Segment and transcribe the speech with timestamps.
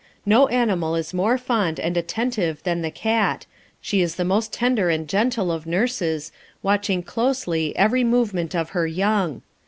[0.25, 3.45] No animal is more fond and attentive than the cat;
[3.81, 6.31] she is the most tender and gentle of nurses,
[6.63, 9.43] watching closely every movement of her young.